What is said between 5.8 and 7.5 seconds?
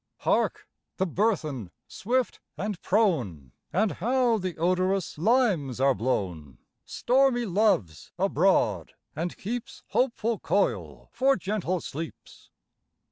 blown! Stormy